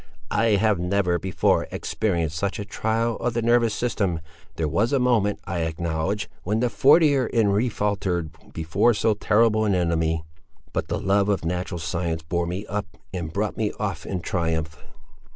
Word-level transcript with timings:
"I 0.31 0.55
have 0.55 0.79
never 0.79 1.19
before 1.19 1.67
experienced 1.69 2.35
such 2.35 2.57
a 2.57 2.65
trial 2.65 3.17
of 3.17 3.35
the 3.35 3.43
nervous 3.43 3.75
system; 3.75 4.19
there 4.55 4.67
was 4.67 4.91
a 4.91 4.97
moment, 4.99 5.39
I 5.45 5.59
acknowledge, 5.59 6.27
when 6.41 6.59
the 6.59 6.71
fortiter 6.71 7.27
in 7.27 7.49
re 7.49 7.69
faltered 7.69 8.31
before 8.51 8.95
so 8.95 9.13
terrible 9.13 9.63
an 9.63 9.75
enemy; 9.75 10.23
but 10.73 10.87
the 10.87 10.97
love 10.97 11.29
of 11.29 11.45
natural 11.45 11.77
science 11.77 12.23
bore 12.23 12.47
me 12.47 12.65
up, 12.65 12.87
and 13.13 13.31
brought 13.31 13.57
me 13.57 13.73
off 13.79 14.07
in 14.07 14.21
triumph!" 14.21 14.83